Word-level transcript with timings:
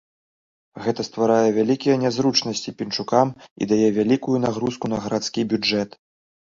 Гэта 0.85 1.05
стварае 1.09 1.49
вялікія 1.59 1.99
нязручнасці 2.05 2.75
пінчукам 2.81 3.27
і 3.37 3.63
дае 3.75 3.89
вялікую 4.01 4.37
нагрузку 4.49 4.85
на 4.97 5.05
гарадскі 5.07 5.49
бюджэт. 5.55 5.89